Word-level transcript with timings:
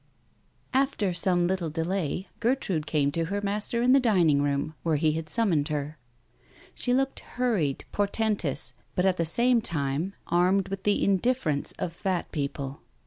After 0.73 1.13
some 1.13 1.45
little 1.45 1.69
delay, 1.69 2.27
Gertrude 2.39 2.87
came 2.87 3.11
to 3.11 3.25
her 3.25 3.39
master 3.39 3.83
in 3.83 3.91
the 3.91 3.99
dining 3.99 4.41
room 4.41 4.73
where 4.81 4.95
he 4.95 5.11
had 5.11 5.29
summoned 5.29 5.67
her. 5.67 5.99
She 6.73 6.91
looked 6.91 7.19
hurried, 7.19 7.85
portentous, 7.91 8.73
but 8.95 9.05
at 9.05 9.17
the 9.17 9.25
same 9.25 9.61
time, 9.61 10.15
armed 10.25 10.69
with 10.69 10.85
the 10.85 11.03
indifference 11.05 11.71
of 11.77 11.93
fat 11.93 12.31
people. 12.31 12.81